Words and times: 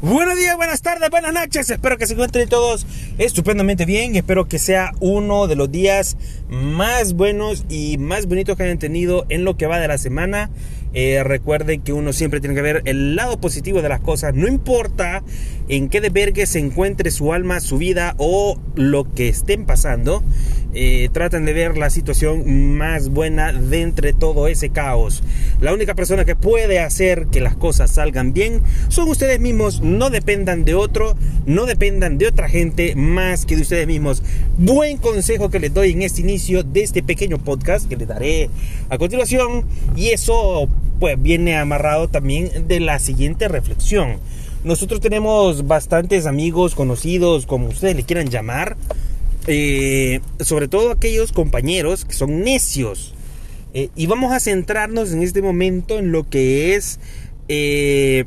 Buenos 0.00 0.36
días, 0.36 0.56
buenas 0.56 0.80
tardes, 0.80 1.10
buenas 1.10 1.32
noches. 1.32 1.68
Espero 1.68 1.98
que 1.98 2.06
se 2.06 2.12
encuentren 2.12 2.48
todos 2.48 2.86
estupendamente 3.18 3.84
bien. 3.84 4.14
Espero 4.14 4.46
que 4.46 4.60
sea 4.60 4.92
uno 5.00 5.48
de 5.48 5.56
los 5.56 5.72
días 5.72 6.16
más 6.48 7.14
buenos 7.14 7.64
y 7.68 7.98
más 7.98 8.26
bonitos 8.26 8.56
que 8.56 8.62
hayan 8.62 8.78
tenido 8.78 9.26
en 9.28 9.44
lo 9.44 9.56
que 9.56 9.66
va 9.66 9.80
de 9.80 9.88
la 9.88 9.98
semana. 9.98 10.50
Eh, 10.94 11.24
recuerden 11.24 11.80
que 11.80 11.92
uno 11.92 12.12
siempre 12.12 12.40
tiene 12.40 12.54
que 12.54 12.62
ver 12.62 12.82
el 12.84 13.16
lado 13.16 13.40
positivo 13.40 13.82
de 13.82 13.88
las 13.88 14.00
cosas. 14.00 14.34
No 14.34 14.46
importa 14.46 15.24
en 15.68 15.88
qué 15.88 16.00
de 16.00 16.46
se 16.46 16.58
encuentre 16.58 17.10
su 17.10 17.32
alma, 17.32 17.60
su 17.60 17.78
vida 17.78 18.14
o 18.18 18.58
lo 18.74 19.12
que 19.14 19.28
estén 19.28 19.66
pasando. 19.66 20.22
Eh, 20.74 21.08
traten 21.12 21.46
de 21.46 21.54
ver 21.54 21.78
la 21.78 21.88
situación 21.88 22.76
más 22.76 23.08
buena 23.08 23.52
de 23.52 23.80
entre 23.80 24.12
todo 24.12 24.48
ese 24.48 24.68
caos. 24.68 25.22
La 25.60 25.72
única 25.72 25.94
persona 25.94 26.24
que 26.24 26.36
puede 26.36 26.78
hacer 26.80 27.26
que 27.32 27.40
las 27.40 27.56
cosas 27.56 27.90
salgan 27.90 28.32
bien 28.32 28.62
son 28.88 29.08
ustedes 29.08 29.40
mismos. 29.40 29.80
No 29.80 30.10
dependan 30.10 30.64
de 30.64 30.74
otro, 30.74 31.16
no 31.46 31.64
dependan 31.66 32.18
de 32.18 32.28
otra 32.28 32.48
gente 32.48 32.94
más 32.94 33.46
que 33.46 33.56
de 33.56 33.62
ustedes 33.62 33.86
mismos. 33.86 34.22
Buen 34.58 34.98
consejo 34.98 35.50
que 35.50 35.58
les 35.58 35.72
doy 35.72 35.92
en 35.92 36.02
este 36.02 36.20
inicio 36.20 36.62
de 36.62 36.82
este 36.82 37.02
pequeño 37.02 37.38
podcast 37.38 37.88
que 37.88 37.96
les 37.96 38.08
daré 38.08 38.50
a 38.90 38.98
continuación. 38.98 39.64
Y 39.96 40.08
eso 40.08 40.68
pues 41.00 41.20
viene 41.20 41.56
amarrado 41.56 42.08
también 42.08 42.68
de 42.68 42.80
la 42.80 42.98
siguiente 42.98 43.48
reflexión. 43.48 44.18
Nosotros 44.64 45.00
tenemos 45.00 45.66
bastantes 45.66 46.26
amigos, 46.26 46.74
conocidos, 46.74 47.46
como 47.46 47.68
ustedes 47.68 47.94
le 47.94 48.02
quieran 48.02 48.28
llamar, 48.28 48.76
eh, 49.46 50.20
sobre 50.40 50.66
todo 50.66 50.90
aquellos 50.90 51.32
compañeros 51.32 52.04
que 52.04 52.12
son 52.12 52.42
necios. 52.42 53.14
Eh, 53.72 53.90
y 53.94 54.06
vamos 54.06 54.32
a 54.32 54.40
centrarnos 54.40 55.12
en 55.12 55.22
este 55.22 55.42
momento 55.42 55.98
en 55.98 56.10
lo 56.10 56.28
que 56.28 56.74
es 56.74 56.98
eh, 57.48 58.24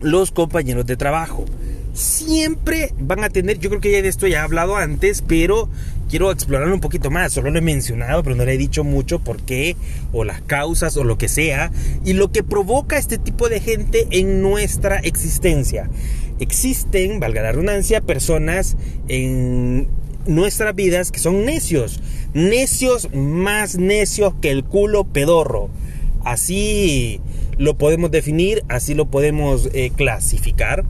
los 0.00 0.32
compañeros 0.32 0.84
de 0.84 0.96
trabajo. 0.96 1.46
Siempre 1.92 2.94
van 2.98 3.22
a 3.22 3.28
tener, 3.28 3.58
yo 3.58 3.68
creo 3.68 3.80
que 3.80 3.92
ya 3.92 4.00
de 4.00 4.08
esto 4.08 4.26
ya 4.26 4.38
he 4.38 4.40
hablado 4.40 4.76
antes, 4.76 5.22
pero 5.26 5.68
quiero 6.08 6.30
explorarlo 6.30 6.74
un 6.74 6.80
poquito 6.80 7.10
más. 7.10 7.32
Solo 7.32 7.50
lo 7.50 7.58
he 7.58 7.62
mencionado, 7.62 8.22
pero 8.22 8.34
no 8.34 8.44
le 8.44 8.54
he 8.54 8.58
dicho 8.58 8.82
mucho 8.82 9.18
por 9.18 9.42
qué, 9.42 9.76
o 10.12 10.24
las 10.24 10.40
causas, 10.40 10.96
o 10.96 11.04
lo 11.04 11.18
que 11.18 11.28
sea, 11.28 11.70
y 12.04 12.14
lo 12.14 12.32
que 12.32 12.42
provoca 12.42 12.96
este 12.96 13.18
tipo 13.18 13.48
de 13.48 13.60
gente 13.60 14.06
en 14.10 14.40
nuestra 14.40 14.98
existencia. 14.98 15.90
Existen, 16.40 17.20
valga 17.20 17.42
la 17.42 17.52
redundancia, 17.52 18.00
personas 18.00 18.76
en 19.08 19.86
nuestras 20.26 20.74
vidas 20.74 21.10
que 21.10 21.18
son 21.18 21.44
necios, 21.44 22.00
necios 22.32 23.12
más 23.14 23.76
necios 23.76 24.34
que 24.40 24.50
el 24.50 24.64
culo 24.64 25.04
pedorro. 25.04 25.68
Así 26.24 27.20
lo 27.58 27.76
podemos 27.76 28.10
definir, 28.10 28.64
así 28.68 28.94
lo 28.94 29.06
podemos 29.06 29.68
eh, 29.72 29.92
clasificar. 29.94 30.84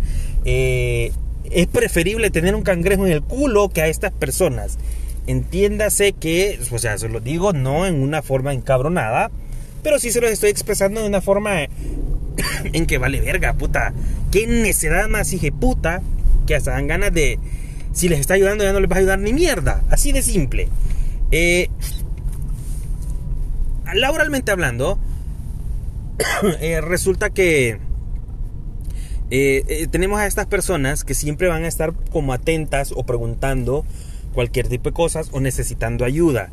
Eh, 0.45 1.13
es 1.51 1.67
preferible 1.67 2.31
tener 2.31 2.55
un 2.55 2.63
cangrejo 2.63 3.07
en 3.07 3.13
el 3.13 3.23
culo 3.23 3.69
que 3.69 3.83
a 3.83 3.89
estas 3.89 4.13
personas. 4.13 4.79
Entiéndase 5.27 6.13
que, 6.13 6.59
o 6.71 6.79
sea, 6.79 6.99
se 6.99 7.09
lo 7.09 7.21
digo 7.21 7.53
no 7.53 7.87
en 7.87 8.03
una 8.03 8.23
forma 8.23 8.53
encabronada, 8.53 9.31
pero 9.83 9.99
sí 9.99 10.11
se 10.11 10.21
lo 10.21 10.29
estoy 10.29 10.51
expresando 10.51 11.01
de 11.01 11.07
una 11.07 11.21
forma 11.21 11.63
en 12.73 12.87
que 12.87 12.99
vale 12.99 13.21
verga, 13.21 13.53
puta. 13.55 13.93
Qué 14.31 14.47
necedad 14.47 15.09
más 15.09 15.33
hije 15.33 15.53
puta 15.53 16.03
que 16.47 16.55
hasta 16.55 16.73
dan 16.73 16.87
ganas 16.87 17.13
de, 17.13 17.39
si 17.93 18.09
les 18.09 18.21
está 18.21 18.35
ayudando 18.35 18.65
ya 18.65 18.73
no 18.73 18.81
les 18.81 18.91
va 18.91 18.97
a 18.97 18.99
ayudar 18.99 19.19
ni 19.19 19.33
mierda. 19.33 19.83
Así 19.91 20.13
de 20.13 20.23
simple. 20.23 20.69
Eh, 21.31 21.69
laboralmente 23.95 24.51
hablando, 24.51 24.99
eh, 26.61 26.81
resulta 26.81 27.31
que 27.31 27.79
eh, 29.41 29.87
tenemos 29.91 30.21
a 30.21 30.27
estas 30.27 30.47
personas 30.47 31.05
que 31.05 31.15
siempre 31.15 31.49
van 31.49 31.65
a 31.65 31.69
estar 31.69 31.93
como 32.11 32.33
atentas 32.33 32.93
o 32.95 33.05
preguntando 33.05 33.85
cualquier 34.35 34.69
tipo 34.69 34.91
de 34.91 34.95
cosas 34.95 35.29
o 35.33 35.41
necesitando 35.41 36.05
ayuda 36.05 36.51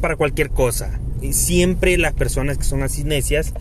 para 0.00 0.16
cualquier 0.16 0.50
cosa. 0.50 1.00
Siempre 1.30 1.98
las 1.98 2.12
personas 2.12 2.58
que 2.58 2.64
son 2.64 2.82
así 2.82 3.02
necias 3.02 3.52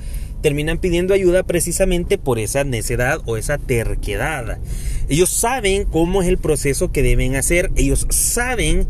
terminan 0.42 0.80
pidiendo 0.80 1.14
ayuda 1.14 1.44
precisamente 1.44 2.18
por 2.18 2.40
esa 2.40 2.64
necedad 2.64 3.22
o 3.26 3.38
esa 3.38 3.58
terquedad. 3.58 4.60
Ellos 5.08 5.30
saben 5.30 5.86
cómo 5.86 6.22
es 6.22 6.28
el 6.28 6.38
proceso 6.38 6.92
que 6.92 7.04
deben 7.04 7.36
hacer, 7.36 7.72
ellos 7.76 8.08
saben 8.10 8.88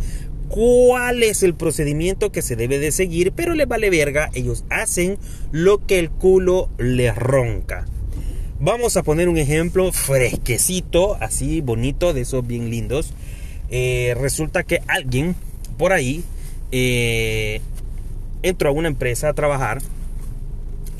cuál 0.50 1.24
es 1.24 1.44
el 1.44 1.54
procedimiento 1.54 2.32
que 2.32 2.42
se 2.42 2.56
debe 2.56 2.80
de 2.80 2.92
seguir, 2.92 3.32
pero 3.34 3.54
les 3.54 3.68
vale 3.68 3.90
verga, 3.90 4.30
ellos 4.34 4.66
hacen 4.70 5.18
lo 5.52 5.86
que 5.86 6.00
el 6.00 6.10
culo 6.10 6.70
les 6.78 7.16
ronca. 7.16 7.86
Vamos 8.62 8.96
a 8.96 9.04
poner 9.04 9.28
un 9.28 9.38
ejemplo 9.38 9.92
fresquecito, 9.92 11.18
así 11.20 11.62
bonito, 11.62 12.14
de 12.14 12.22
esos 12.22 12.46
bien 12.46 12.70
lindos. 12.70 13.14
Eh, 13.70 14.16
resulta 14.20 14.64
que 14.64 14.82
alguien 14.88 15.36
por 15.78 15.94
ahí 15.94 16.24
eh, 16.72 17.62
entró 18.44 18.70
a 18.70 18.72
una 18.72 18.88
empresa 18.88 19.30
a 19.30 19.34
trabajar 19.34 19.82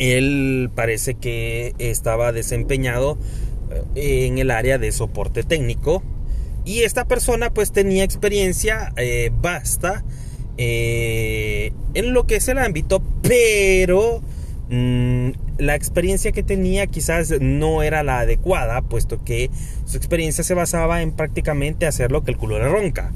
él 0.02 0.72
parece 0.74 1.14
que 1.14 1.76
estaba 1.78 2.32
desempeñado 2.32 3.18
eh, 3.96 4.26
en 4.26 4.40
el 4.40 4.50
área 4.50 4.80
de 4.80 4.92
soporte 4.92 5.44
técnico 5.44 6.02
y 6.66 6.82
esta 6.82 7.06
persona 7.06 7.54
pues 7.54 7.72
tenía 7.72 8.04
experiencia 8.04 8.94
eh, 8.98 9.32
basta 9.42 10.04
eh, 10.58 11.72
en 11.94 12.14
lo 12.14 12.26
que 12.26 12.38
es 12.38 12.48
el 12.48 12.58
ámbito 12.58 13.04
pero 13.22 14.22
mm, 14.70 15.30
la 15.62 15.76
experiencia 15.76 16.32
que 16.32 16.42
tenía 16.42 16.88
quizás 16.88 17.34
no 17.40 17.84
era 17.84 18.02
la 18.02 18.20
adecuada 18.20 18.82
puesto 18.82 19.24
que 19.24 19.52
su 19.86 19.98
experiencia 19.98 20.44
se 20.44 20.56
basaba 20.56 21.02
en 21.04 21.12
prácticamente 21.12 21.86
hacer 21.86 22.12
lo 22.12 22.24
que 22.24 22.32
el 22.32 22.38
culo 22.38 22.58
le 22.58 22.68
ronca 22.68 23.12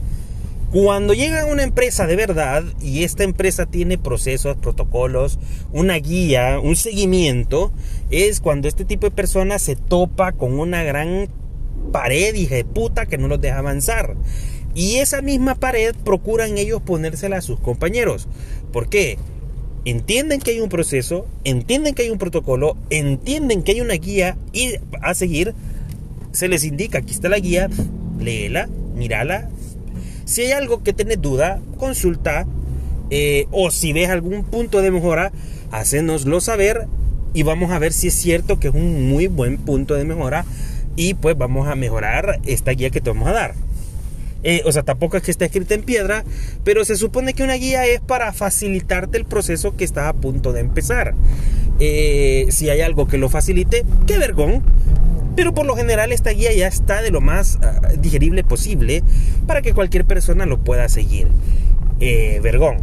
cuando 0.72 1.14
llega 1.14 1.46
una 1.46 1.64
empresa 1.64 2.06
de 2.06 2.16
verdad 2.16 2.64
y 2.82 3.04
esta 3.04 3.24
empresa 3.24 3.66
tiene 3.66 3.98
procesos, 3.98 4.58
protocolos, 4.58 5.40
una 5.72 5.96
guía, 5.96 6.60
un 6.60 6.76
seguimiento, 6.76 7.72
es 8.12 8.42
cuando 8.42 8.68
este 8.68 8.84
tipo 8.84 9.08
de 9.08 9.16
personas 9.16 9.62
se 9.62 9.78
topa 9.78 10.34
con 10.34 10.60
una 10.60 10.84
gran 10.84 11.30
pared, 11.94 12.36
hija 12.36 12.56
de 12.56 12.66
puta, 12.66 13.06
que 13.06 13.18
no 13.18 13.30
los 13.30 13.40
deja 13.40 13.60
avanzar. 13.60 14.16
Y 14.74 14.98
esa 14.98 15.22
misma 15.22 15.56
pared 15.56 15.96
procuran 16.04 16.58
ellos 16.58 16.82
ponérsela 16.82 17.38
a 17.38 17.42
sus 17.42 17.58
compañeros. 17.62 18.28
¿Por 18.74 18.90
qué? 18.90 19.18
Entienden 19.86 20.42
que 20.42 20.52
hay 20.52 20.62
un 20.62 20.70
proceso, 20.70 21.28
entienden 21.44 21.94
que 21.94 22.02
hay 22.04 22.10
un 22.10 22.18
protocolo, 22.18 22.76
entienden 22.90 23.64
que 23.64 23.74
hay 23.74 23.82
una 23.82 23.94
guía 23.94 24.38
y 24.52 24.74
a 25.02 25.14
seguir 25.14 25.54
se 26.32 26.48
les 26.50 26.66
indica, 26.66 26.98
aquí 26.98 27.14
está 27.14 27.30
la 27.30 27.40
guía, 27.40 27.70
léela, 28.20 28.68
mírala, 28.96 29.50
si 30.26 30.42
hay 30.42 30.52
algo 30.52 30.84
que 30.84 30.92
tenés 30.92 31.22
duda, 31.22 31.62
consulta. 31.78 32.46
Eh, 33.12 33.46
o 33.52 33.70
si 33.70 33.94
ves 33.94 34.10
algún 34.10 34.44
punto 34.44 34.82
de 34.82 34.90
mejora, 34.90 35.32
hacénoslo 35.70 36.42
saber 36.42 36.88
y 37.36 37.44
vamos 37.44 37.72
a 37.72 37.78
ver 37.78 37.94
si 37.94 38.08
es 38.08 38.16
cierto 38.16 38.60
que 38.60 38.70
es 38.70 38.74
un 38.74 39.08
muy 39.08 39.28
buen 39.28 39.58
punto 39.58 39.94
de 39.94 40.06
mejora 40.06 40.44
y 40.96 41.14
pues 41.14 41.38
vamos 41.38 41.68
a 41.68 41.76
mejorar 41.76 42.40
esta 42.48 42.72
guía 42.72 42.90
que 42.90 43.02
te 43.02 43.12
vamos 43.12 43.28
a 43.28 43.34
dar. 43.34 43.54
Eh, 44.48 44.62
o 44.64 44.72
sea, 44.72 44.84
tampoco 44.84 45.18
es 45.18 45.24
que 45.24 45.32
esté 45.32 45.46
escrita 45.46 45.74
en 45.74 45.82
piedra, 45.82 46.24
pero 46.64 46.86
se 46.86 46.96
supone 46.98 47.34
que 47.34 47.42
una 47.42 47.56
guía 47.56 47.88
es 47.88 48.00
para 48.00 48.32
facilitarte 48.32 49.18
el 49.18 49.26
proceso 49.26 49.76
que 49.76 49.84
está 49.84 50.08
a 50.08 50.14
punto 50.14 50.54
de 50.54 50.60
empezar. 50.60 51.16
Eh, 51.80 52.46
si 52.50 52.70
hay 52.70 52.82
algo 52.82 53.08
que 53.08 53.18
lo 53.18 53.28
facilite, 53.28 53.84
qué 54.06 54.20
vergón. 54.20 54.62
Pero 55.36 55.56
por 55.56 55.66
lo 55.66 55.76
general 55.76 56.12
esta 56.12 56.30
guía 56.30 56.54
ya 56.54 56.68
está 56.68 57.02
de 57.02 57.10
lo 57.10 57.22
más 57.22 57.58
ah, 57.64 57.90
digerible 58.00 58.44
posible 58.44 59.04
para 59.48 59.64
que 59.64 59.74
cualquier 59.74 60.06
persona 60.06 60.46
lo 60.46 60.60
pueda 60.60 60.90
seguir. 60.90 61.28
Eh, 62.00 62.40
vergón. 62.44 62.78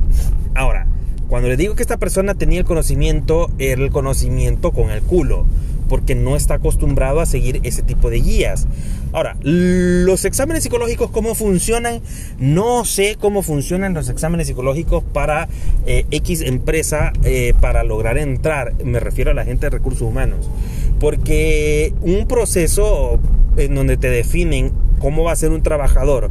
Ahora, 0.57 0.89
cuando 1.29 1.49
le 1.49 1.57
digo 1.57 1.77
que 1.77 1.83
esta 1.83 1.97
persona 1.97 2.35
tenía 2.35 2.59
el 2.59 2.65
conocimiento, 2.65 3.53
era 3.61 3.81
el 3.81 3.91
conocimiento 3.91 4.73
con 4.73 4.91
el 4.91 5.01
culo, 5.01 5.47
porque 5.93 6.15
no 6.15 6.37
está 6.37 6.55
acostumbrado 6.55 7.21
a 7.21 7.27
seguir 7.27 7.61
ese 7.65 7.83
tipo 7.83 8.09
de 8.09 8.19
guías. 8.19 8.67
Ahora, 9.13 9.37
los 9.43 10.25
exámenes 10.25 10.63
psicológicos, 10.63 11.11
¿cómo 11.11 11.35
funcionan? 11.35 12.01
No 12.39 12.87
sé 12.87 13.19
cómo 13.21 13.43
funcionan 13.43 13.93
los 13.93 14.09
exámenes 14.09 14.47
psicológicos 14.47 15.05
para 15.05 15.51
eh, 15.85 16.07
X 16.11 16.41
empresa 16.41 17.13
eh, 17.25 17.53
para 17.61 17.85
lograr 17.85 18.17
entrar. 18.17 18.73
Me 18.83 19.01
refiero 19.01 19.33
a 19.33 19.35
la 19.35 19.45
gente 19.45 19.67
de 19.67 19.71
recursos 19.77 20.01
humanos. 20.01 20.49
Porque 20.99 21.93
un 22.01 22.27
proceso 22.27 23.19
en 23.59 23.75
donde 23.75 23.99
te 23.99 24.09
definen 24.09 24.73
cómo 24.99 25.25
va 25.25 25.33
a 25.33 25.37
ser 25.37 25.51
un 25.51 25.63
trabajador 25.63 26.31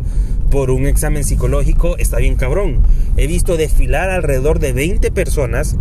por 0.49 0.71
un 0.71 0.87
examen 0.87 1.23
psicológico 1.23 1.97
está 1.99 2.17
bien 2.17 2.33
cabrón. 2.33 2.81
He 3.15 3.27
visto 3.27 3.57
desfilar 3.57 4.09
alrededor 4.09 4.57
de 4.57 4.73
20 4.73 5.11
personas 5.11 5.77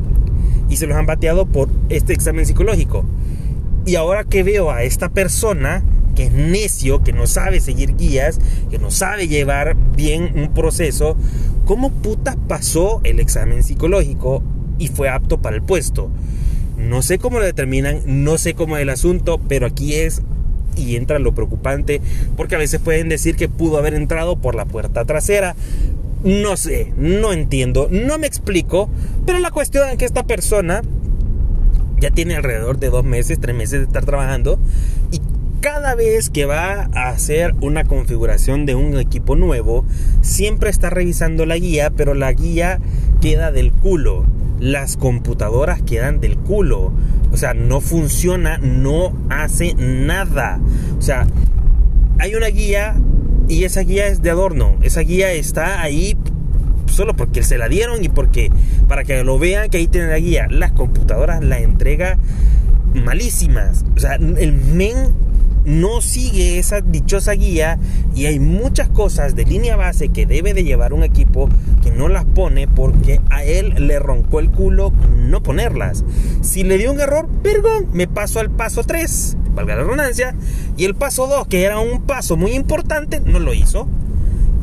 y 0.68 0.76
se 0.76 0.86
los 0.86 0.98
han 0.98 1.06
bateado 1.06 1.46
por 1.46 1.70
este 1.88 2.12
examen 2.12 2.44
psicológico. 2.44 3.06
Y 3.90 3.96
ahora 3.96 4.22
que 4.22 4.44
veo 4.44 4.70
a 4.70 4.84
esta 4.84 5.08
persona 5.08 5.82
que 6.14 6.26
es 6.26 6.32
necio, 6.32 7.02
que 7.02 7.12
no 7.12 7.26
sabe 7.26 7.58
seguir 7.58 7.96
guías, 7.96 8.38
que 8.70 8.78
no 8.78 8.92
sabe 8.92 9.26
llevar 9.26 9.74
bien 9.96 10.30
un 10.36 10.54
proceso, 10.54 11.16
¿cómo 11.64 11.90
puta 11.90 12.36
pasó 12.46 13.00
el 13.02 13.18
examen 13.18 13.64
psicológico 13.64 14.44
y 14.78 14.86
fue 14.86 15.08
apto 15.08 15.42
para 15.42 15.56
el 15.56 15.62
puesto? 15.62 16.08
No 16.78 17.02
sé 17.02 17.18
cómo 17.18 17.40
lo 17.40 17.44
determinan, 17.44 18.02
no 18.06 18.38
sé 18.38 18.54
cómo 18.54 18.76
es 18.76 18.82
el 18.82 18.90
asunto, 18.90 19.40
pero 19.48 19.66
aquí 19.66 19.94
es 19.94 20.22
y 20.76 20.94
entra 20.94 21.18
lo 21.18 21.34
preocupante, 21.34 22.00
porque 22.36 22.54
a 22.54 22.58
veces 22.58 22.78
pueden 22.78 23.08
decir 23.08 23.34
que 23.34 23.48
pudo 23.48 23.76
haber 23.76 23.94
entrado 23.94 24.36
por 24.36 24.54
la 24.54 24.66
puerta 24.66 25.04
trasera. 25.04 25.56
No 26.22 26.56
sé, 26.56 26.92
no 26.96 27.32
entiendo, 27.32 27.88
no 27.90 28.18
me 28.18 28.28
explico, 28.28 28.88
pero 29.26 29.40
la 29.40 29.50
cuestión 29.50 29.88
es 29.88 29.96
que 29.96 30.04
esta 30.04 30.22
persona 30.22 30.82
ya 32.00 32.10
tiene 32.10 32.36
alrededor 32.36 32.78
de 32.78 32.90
dos 32.90 33.04
meses, 33.04 33.38
tres 33.40 33.54
meses 33.54 33.80
de 33.80 33.86
estar 33.86 34.04
trabajando 34.04 34.58
y 35.12 35.20
cada 35.60 35.94
vez 35.94 36.30
que 36.30 36.46
va 36.46 36.88
a 36.94 37.10
hacer 37.10 37.54
una 37.60 37.84
configuración 37.84 38.64
de 38.64 38.74
un 38.74 38.98
equipo 38.98 39.36
nuevo, 39.36 39.84
siempre 40.22 40.70
está 40.70 40.88
revisando 40.88 41.44
la 41.44 41.58
guía, 41.58 41.90
pero 41.94 42.14
la 42.14 42.32
guía 42.32 42.80
queda 43.20 43.52
del 43.52 43.70
culo. 43.70 44.24
Las 44.58 44.96
computadoras 44.96 45.82
quedan 45.82 46.20
del 46.20 46.38
culo. 46.38 46.92
O 47.32 47.36
sea, 47.36 47.52
no 47.54 47.80
funciona, 47.80 48.58
no 48.58 49.14
hace 49.28 49.74
nada. 49.74 50.60
O 50.98 51.02
sea, 51.02 51.26
hay 52.18 52.34
una 52.34 52.48
guía 52.48 52.96
y 53.48 53.64
esa 53.64 53.82
guía 53.82 54.06
es 54.06 54.22
de 54.22 54.30
adorno. 54.30 54.78
Esa 54.80 55.00
guía 55.00 55.32
está 55.32 55.82
ahí 55.82 56.16
solo 56.90 57.14
porque 57.14 57.42
se 57.42 57.58
la 57.58 57.68
dieron 57.68 58.04
y 58.04 58.08
porque 58.08 58.50
para 58.88 59.04
que 59.04 59.22
lo 59.24 59.38
vean 59.38 59.70
que 59.70 59.78
ahí 59.78 59.86
tiene 59.86 60.08
la 60.08 60.18
guía. 60.18 60.46
Las 60.50 60.72
computadoras 60.72 61.42
la 61.42 61.58
entrega 61.58 62.18
malísimas. 62.94 63.84
O 63.96 63.98
sea, 63.98 64.14
el 64.14 64.52
men 64.52 64.96
no 65.64 66.00
sigue 66.00 66.58
esa 66.58 66.80
dichosa 66.80 67.32
guía 67.32 67.78
y 68.14 68.26
hay 68.26 68.40
muchas 68.40 68.88
cosas 68.88 69.34
de 69.34 69.44
línea 69.44 69.76
base 69.76 70.08
que 70.08 70.26
debe 70.26 70.54
de 70.54 70.64
llevar 70.64 70.92
un 70.92 71.02
equipo 71.02 71.48
que 71.82 71.90
no 71.90 72.08
las 72.08 72.24
pone 72.24 72.66
porque 72.66 73.20
a 73.30 73.44
él 73.44 73.74
le 73.86 73.98
roncó 73.98 74.40
el 74.40 74.50
culo 74.50 74.92
no 75.16 75.42
ponerlas. 75.42 76.04
Si 76.40 76.64
le 76.64 76.78
dio 76.78 76.92
un 76.92 77.00
error, 77.00 77.28
perdón, 77.42 77.88
me 77.92 78.08
paso 78.08 78.40
al 78.40 78.50
paso 78.50 78.84
3, 78.84 79.36
valga 79.54 79.76
la 79.76 79.82
redundancia, 79.82 80.34
y 80.76 80.84
el 80.84 80.94
paso 80.94 81.26
2, 81.26 81.46
que 81.46 81.64
era 81.64 81.78
un 81.78 82.02
paso 82.02 82.36
muy 82.36 82.52
importante, 82.52 83.20
no 83.20 83.38
lo 83.38 83.54
hizo. 83.54 83.88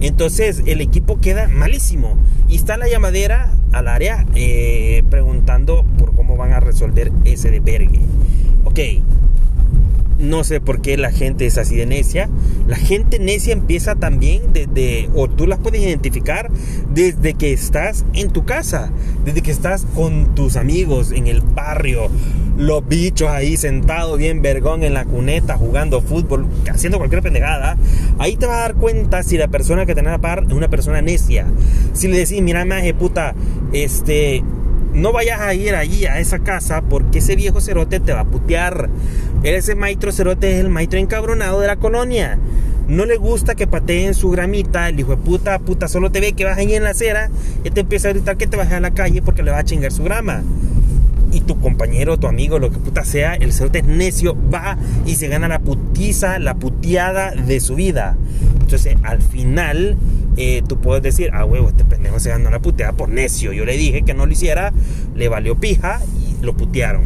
Entonces 0.01 0.63
el 0.65 0.81
equipo 0.81 1.19
queda 1.19 1.47
malísimo. 1.47 2.17
Y 2.47 2.55
está 2.55 2.77
la 2.77 2.87
llamadera 2.87 3.51
al 3.71 3.87
área 3.87 4.25
eh, 4.35 5.03
preguntando 5.09 5.85
por 5.97 6.13
cómo 6.13 6.37
van 6.37 6.53
a 6.53 6.59
resolver 6.59 7.11
ese 7.25 7.51
de 7.51 7.59
vergue. 7.59 7.99
Ok, 8.63 8.79
no 10.19 10.43
sé 10.43 10.59
por 10.59 10.81
qué 10.81 10.97
la 10.97 11.11
gente 11.11 11.45
es 11.45 11.57
así 11.57 11.75
de 11.75 11.85
necia. 11.85 12.29
La 12.67 12.75
gente 12.75 13.19
necia 13.19 13.53
empieza 13.53 13.95
también 13.95 14.53
desde, 14.53 15.09
o 15.13 15.29
tú 15.29 15.47
las 15.47 15.59
puedes 15.59 15.81
identificar 15.81 16.49
desde 16.93 17.33
que 17.33 17.53
estás 17.53 18.03
en 18.13 18.31
tu 18.31 18.43
casa, 18.43 18.91
desde 19.25 19.41
que 19.41 19.51
estás 19.51 19.85
con 19.95 20.33
tus 20.35 20.55
amigos 20.55 21.11
en 21.11 21.27
el 21.27 21.41
barrio, 21.41 22.09
los 22.57 22.87
bichos 22.87 23.29
ahí 23.29 23.55
sentados 23.55 24.17
bien 24.17 24.41
vergón 24.41 24.83
en 24.83 24.93
la 24.93 25.05
cuneta 25.05 25.57
jugando 25.57 26.01
fútbol, 26.01 26.47
haciendo 26.71 26.97
cualquier 26.97 27.21
pendejada. 27.21 27.77
Ahí 28.17 28.35
te 28.35 28.47
vas 28.47 28.57
a 28.57 28.61
dar 28.61 28.75
cuenta 28.75 29.21
si 29.23 29.37
la 29.37 29.47
persona 29.47 29.85
que 29.85 29.93
tenés 29.93 30.13
a 30.13 30.17
par 30.17 30.45
es 30.47 30.53
una 30.53 30.67
persona 30.67 31.01
necia. 31.01 31.45
Si 31.93 32.07
le 32.07 32.17
decís, 32.17 32.41
mira, 32.41 32.65
maje, 32.65 32.93
puta, 32.95 33.35
este, 33.73 34.43
no 34.93 35.11
vayas 35.11 35.39
a 35.39 35.53
ir 35.53 35.75
allí 35.75 36.05
a 36.05 36.19
esa 36.19 36.39
casa 36.39 36.81
porque 36.81 37.19
ese 37.19 37.35
viejo 37.35 37.61
cerote 37.61 37.99
te 37.99 38.13
va 38.13 38.21
a 38.21 38.25
putear. 38.25 38.89
Ese 39.43 39.75
maestro 39.75 40.11
cerote 40.11 40.53
es 40.53 40.59
el 40.59 40.69
maestro 40.69 40.99
encabronado 40.99 41.59
de 41.61 41.67
la 41.67 41.75
colonia. 41.75 42.39
No 42.87 43.05
le 43.05 43.17
gusta 43.17 43.53
que 43.53 43.67
pateen 43.67 44.15
su 44.15 44.31
gramita. 44.31 44.89
El 44.89 44.99
hijo 44.99 45.11
de 45.11 45.17
puta, 45.17 45.59
puta, 45.59 45.87
solo 45.87 46.09
te 46.09 46.21
ve 46.21 46.33
que 46.33 46.45
vas 46.45 46.57
ahí 46.57 46.73
en 46.73 46.83
la 46.83 46.91
acera 46.91 47.29
y 47.63 47.69
te 47.69 47.81
empieza 47.81 48.07
a 48.07 48.13
gritar 48.13 48.37
que 48.37 48.47
te 48.47 48.57
vas 48.57 48.71
a 48.71 48.79
la 48.79 48.91
calle 48.91 49.21
porque 49.21 49.43
le 49.43 49.51
va 49.51 49.59
a 49.59 49.63
chingar 49.63 49.91
su 49.91 50.03
grama. 50.03 50.41
Tu 51.41 51.59
compañero, 51.59 52.17
tu 52.17 52.27
amigo, 52.27 52.59
lo 52.59 52.71
que 52.71 52.77
puta 52.77 53.05
sea, 53.05 53.35
el 53.35 53.53
cerote 53.53 53.79
es 53.79 53.85
necio, 53.85 54.35
va 54.53 54.77
y 55.05 55.15
se 55.15 55.27
gana 55.27 55.47
la 55.47 55.59
putiza, 55.59 56.39
la 56.39 56.55
puteada 56.55 57.31
de 57.31 57.59
su 57.59 57.75
vida. 57.75 58.17
Entonces, 58.59 58.97
al 59.03 59.21
final, 59.21 59.95
eh, 60.35 60.61
tú 60.67 60.79
puedes 60.79 61.01
decir, 61.01 61.29
ah, 61.33 61.45
huevo, 61.45 61.69
este 61.69 61.85
pendejo 61.85 62.19
se 62.19 62.29
ganó 62.29 62.49
la 62.49 62.59
puteada 62.59 62.93
por 62.93 63.09
necio. 63.09 63.53
Yo 63.53 63.65
le 63.65 63.77
dije 63.77 64.03
que 64.03 64.13
no 64.13 64.25
lo 64.25 64.31
hiciera, 64.31 64.73
le 65.15 65.29
valió 65.29 65.55
pija 65.55 66.01
y 66.19 66.43
lo 66.43 66.55
putearon. 66.55 67.03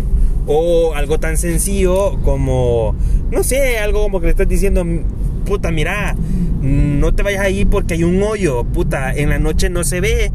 O 0.48 0.96
algo 0.96 1.20
tan 1.20 1.38
sencillo 1.38 2.20
como, 2.24 2.96
no 3.32 3.44
sé, 3.44 3.78
algo 3.78 4.02
como 4.02 4.20
que 4.20 4.26
le 4.26 4.32
estás 4.32 4.50
diciendo, 4.50 4.84
puta, 5.46 5.72
mira, 5.72 6.16
no 6.62 7.14
te 7.14 7.24
vayas 7.24 7.42
ahí 7.42 7.66
porque 7.66 7.94
hay 7.94 8.04
un 8.04 8.22
hoyo, 8.24 8.64
puta, 8.64 9.14
en 9.14 9.30
la 9.30 9.40
noche 9.40 9.70
no 9.70 9.84
se 9.84 10.02
ve 10.02 10.32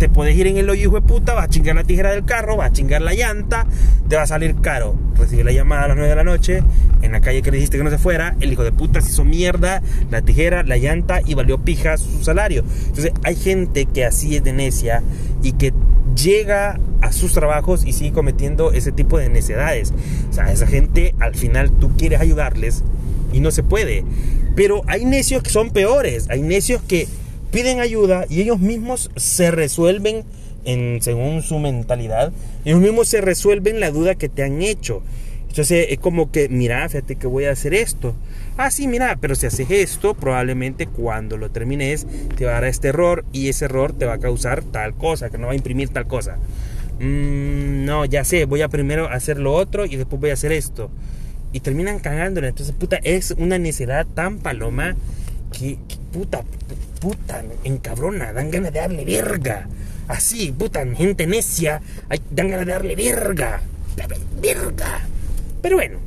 te 0.00 0.08
puedes 0.08 0.34
ir 0.34 0.46
en 0.46 0.56
el 0.56 0.68
hoyo, 0.70 0.80
hijo 0.80 0.94
de 0.94 1.02
puta, 1.02 1.34
vas 1.34 1.44
a 1.44 1.48
chingar 1.48 1.76
la 1.76 1.84
tijera 1.84 2.10
del 2.10 2.24
carro, 2.24 2.56
vas 2.56 2.70
a 2.70 2.72
chingar 2.72 3.02
la 3.02 3.12
llanta, 3.12 3.66
te 4.08 4.16
va 4.16 4.22
a 4.22 4.26
salir 4.26 4.56
caro. 4.62 4.96
Recibí 5.14 5.42
la 5.42 5.52
llamada 5.52 5.84
a 5.84 5.88
las 5.88 5.96
9 5.98 6.08
de 6.08 6.16
la 6.16 6.24
noche, 6.24 6.62
en 7.02 7.12
la 7.12 7.20
calle 7.20 7.42
que 7.42 7.50
le 7.50 7.58
dijiste 7.58 7.76
que 7.76 7.84
no 7.84 7.90
se 7.90 7.98
fuera, 7.98 8.34
el 8.40 8.50
hijo 8.50 8.64
de 8.64 8.72
puta 8.72 9.02
se 9.02 9.10
hizo 9.10 9.26
mierda, 9.26 9.82
la 10.10 10.22
tijera, 10.22 10.62
la 10.62 10.78
llanta 10.78 11.20
y 11.24 11.34
valió 11.34 11.58
pija 11.58 11.98
su 11.98 12.24
salario. 12.24 12.64
Entonces 12.86 13.12
hay 13.24 13.36
gente 13.36 13.84
que 13.84 14.06
así 14.06 14.36
es 14.36 14.42
de 14.42 14.54
necia 14.54 15.02
y 15.42 15.52
que 15.52 15.74
llega 16.16 16.80
a 17.02 17.12
sus 17.12 17.34
trabajos 17.34 17.84
y 17.84 17.92
sigue 17.92 18.12
cometiendo 18.12 18.72
ese 18.72 18.92
tipo 18.92 19.18
de 19.18 19.28
necedades. 19.28 19.92
O 20.30 20.32
sea, 20.32 20.50
esa 20.50 20.66
gente 20.66 21.14
al 21.20 21.34
final 21.34 21.72
tú 21.72 21.94
quieres 21.98 22.22
ayudarles 22.22 22.84
y 23.34 23.40
no 23.40 23.50
se 23.50 23.62
puede. 23.62 24.02
Pero 24.56 24.80
hay 24.86 25.04
necios 25.04 25.42
que 25.42 25.50
son 25.50 25.70
peores, 25.70 26.30
hay 26.30 26.40
necios 26.40 26.80
que 26.80 27.06
piden 27.50 27.80
ayuda 27.80 28.26
y 28.28 28.40
ellos 28.40 28.58
mismos 28.60 29.10
se 29.16 29.50
resuelven 29.50 30.24
en, 30.64 31.00
según 31.02 31.42
su 31.42 31.58
mentalidad, 31.58 32.32
ellos 32.64 32.80
mismos 32.80 33.08
se 33.08 33.20
resuelven 33.20 33.80
la 33.80 33.90
duda 33.90 34.14
que 34.14 34.28
te 34.28 34.42
han 34.42 34.62
hecho. 34.62 35.02
Entonces 35.48 35.88
es 35.90 35.98
como 35.98 36.30
que, 36.30 36.48
mira, 36.48 36.88
fíjate 36.88 37.16
que 37.16 37.26
voy 37.26 37.46
a 37.46 37.50
hacer 37.50 37.74
esto. 37.74 38.14
Ah, 38.56 38.70
sí, 38.70 38.86
mira, 38.86 39.16
pero 39.20 39.34
si 39.34 39.46
haces 39.46 39.70
esto, 39.70 40.14
probablemente 40.14 40.86
cuando 40.86 41.36
lo 41.36 41.50
termines 41.50 42.06
te 42.36 42.44
va 42.44 42.52
a 42.52 42.54
dar 42.54 42.64
este 42.64 42.88
error 42.88 43.24
y 43.32 43.48
ese 43.48 43.64
error 43.64 43.92
te 43.92 44.06
va 44.06 44.14
a 44.14 44.18
causar 44.18 44.62
tal 44.62 44.94
cosa, 44.94 45.28
que 45.28 45.38
no 45.38 45.48
va 45.48 45.52
a 45.52 45.56
imprimir 45.56 45.88
tal 45.88 46.06
cosa. 46.06 46.36
Mm, 47.00 47.84
no, 47.84 48.04
ya 48.04 48.24
sé, 48.24 48.44
voy 48.44 48.62
a 48.62 48.68
primero 48.68 49.08
hacer 49.08 49.38
lo 49.38 49.54
otro 49.54 49.86
y 49.86 49.96
después 49.96 50.20
voy 50.20 50.30
a 50.30 50.34
hacer 50.34 50.52
esto. 50.52 50.90
Y 51.52 51.60
terminan 51.60 51.98
cagándole. 51.98 52.48
Entonces, 52.48 52.74
puta, 52.78 53.00
es 53.02 53.32
una 53.32 53.58
necesidad 53.58 54.06
tan 54.06 54.38
paloma 54.38 54.94
que, 55.52 55.78
puta, 56.12 56.42
puta, 57.00 57.42
encabrona, 57.64 58.32
dan 58.32 58.50
ganas 58.50 58.72
de 58.72 58.80
darle 58.80 59.04
verga. 59.04 59.68
Así, 60.08 60.52
puta, 60.52 60.84
gente 60.94 61.26
necia, 61.26 61.80
dan 62.30 62.50
ganas 62.50 62.66
de 62.66 62.72
darle 62.72 62.96
verga. 62.96 63.60
Verga. 64.40 65.06
Pero 65.62 65.76
bueno, 65.76 65.98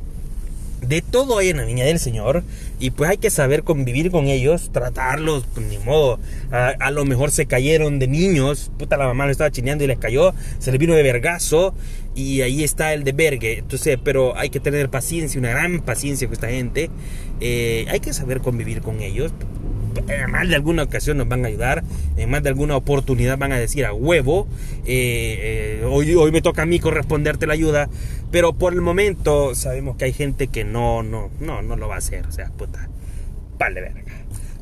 de 0.88 1.02
todo 1.02 1.38
hay 1.38 1.50
en 1.50 1.58
la 1.58 1.64
niña 1.64 1.84
del 1.84 1.98
Señor 1.98 2.42
y 2.78 2.90
pues 2.90 3.10
hay 3.10 3.18
que 3.18 3.30
saber 3.30 3.62
convivir 3.62 4.10
con 4.10 4.26
ellos, 4.26 4.70
tratarlos, 4.72 5.44
pues, 5.54 5.66
ni 5.66 5.78
modo. 5.78 6.18
A, 6.50 6.90
lo 6.90 7.04
mejor 7.04 7.30
se 7.30 7.46
cayeron 7.46 7.98
de 7.98 8.08
niños, 8.08 8.70
puta 8.78 8.96
la 8.96 9.06
mamá 9.06 9.26
lo 9.26 9.32
estaba 9.32 9.50
chineando 9.50 9.84
y 9.84 9.86
les 9.86 9.98
cayó, 9.98 10.34
se 10.58 10.70
les 10.70 10.80
vino 10.80 10.94
de 10.94 11.02
vergazo 11.02 11.74
y 12.14 12.42
ahí 12.42 12.64
está 12.64 12.92
el 12.94 13.04
de 13.04 13.12
vergue. 13.12 13.58
Entonces, 13.58 13.98
pero 14.02 14.36
hay 14.36 14.50
que 14.50 14.60
tener 14.60 14.88
paciencia, 14.90 15.38
una 15.38 15.50
gran 15.50 15.80
paciencia 15.80 16.26
con 16.26 16.34
esta 16.34 16.48
gente. 16.48 16.90
Eh, 17.40 17.86
hay 17.88 18.00
que 18.00 18.12
saber 18.12 18.40
convivir 18.40 18.80
con 18.80 19.00
ellos 19.00 19.32
en 20.08 20.30
más 20.30 20.48
de 20.48 20.54
alguna 20.54 20.82
ocasión 20.82 21.18
nos 21.18 21.28
van 21.28 21.44
a 21.44 21.48
ayudar, 21.48 21.84
en 22.16 22.30
más 22.30 22.42
de 22.42 22.48
alguna 22.48 22.76
oportunidad 22.76 23.38
van 23.38 23.52
a 23.52 23.58
decir 23.58 23.84
a 23.84 23.92
huevo, 23.92 24.46
eh, 24.86 25.80
eh, 25.80 25.84
hoy, 25.84 26.14
hoy 26.14 26.32
me 26.32 26.42
toca 26.42 26.62
a 26.62 26.66
mí 26.66 26.80
corresponderte 26.80 27.46
la 27.46 27.54
ayuda, 27.54 27.88
pero 28.30 28.52
por 28.52 28.72
el 28.72 28.80
momento 28.80 29.54
sabemos 29.54 29.96
que 29.96 30.06
hay 30.06 30.12
gente 30.12 30.48
que 30.48 30.64
no, 30.64 31.02
no, 31.02 31.30
no, 31.40 31.62
no 31.62 31.76
lo 31.76 31.88
va 31.88 31.96
a 31.96 31.98
hacer, 31.98 32.26
o 32.26 32.32
sea, 32.32 32.50
puta, 32.50 32.88
vale 33.58 33.80
verga. 33.80 34.02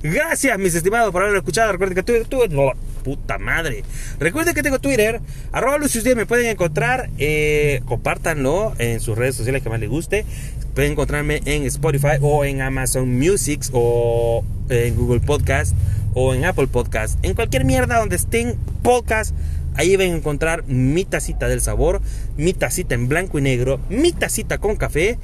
Gracias, 0.03 0.59
mis 0.59 0.75
estimados, 0.75 1.13
por 1.13 1.23
haberlo 1.23 1.39
escuchado. 1.39 1.71
Recuerden 1.71 1.95
que 1.95 2.03
Twitter, 2.03 2.27
Twitter 2.27 2.51
no, 2.51 2.73
puta 3.05 3.39
madre. 3.39 3.85
Recuerden 4.19 4.53
que 4.53 4.63
tengo 4.63 4.81
Twitter, 4.81 5.21
arroba 5.53 5.77
ustedes 5.77 6.17
me 6.17 6.27
pueden 6.27 6.47
encontrar, 6.47 7.09
eh, 7.19 7.83
compártanlo 7.85 8.75
en 8.79 8.99
sus 8.99 9.17
redes 9.17 9.37
sociales 9.37 9.63
que 9.63 9.69
más 9.69 9.79
les 9.79 9.89
guste. 9.89 10.25
Pueden 10.75 10.93
encontrarme 10.93 11.43
en 11.45 11.65
Spotify 11.65 12.17
o 12.21 12.45
en 12.45 12.63
Amazon 12.63 13.19
Music 13.19 13.63
o 13.73 14.45
en 14.69 14.97
Google 14.97 15.21
Podcast 15.21 15.75
o 16.15 16.35
en 16.35 16.45
Apple 16.45 16.67
Podcast. 16.67 17.19
En 17.23 17.35
cualquier 17.35 17.65
mierda 17.65 17.99
donde 17.99 18.17
estén 18.17 18.57
podcast, 18.83 19.35
ahí 19.75 19.97
van 19.97 20.13
a 20.13 20.17
encontrar 20.17 20.65
mi 20.67 21.05
tacita 21.05 21.49
del 21.49 21.61
sabor, 21.61 22.01
mi 22.37 22.53
tacita 22.53 22.95
en 22.95 23.09
blanco 23.09 23.39
y 23.39 23.43
negro, 23.43 23.81
mi 23.89 24.13
tacita 24.13 24.59
con 24.59 24.77
café. 24.77 25.19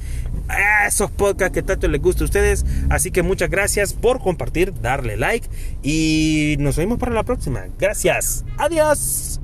Esos 0.87 1.11
podcasts 1.11 1.53
que 1.53 1.63
tanto 1.63 1.87
les 1.87 2.01
gusta 2.01 2.23
a 2.23 2.25
ustedes. 2.25 2.65
Así 2.89 3.11
que 3.11 3.23
muchas 3.23 3.49
gracias 3.49 3.93
por 3.93 4.19
compartir, 4.19 4.73
darle 4.81 5.17
like 5.17 5.47
y 5.83 6.55
nos 6.59 6.75
vemos 6.75 6.97
para 6.97 7.13
la 7.13 7.23
próxima. 7.23 7.65
Gracias. 7.77 8.45
Adiós. 8.57 9.39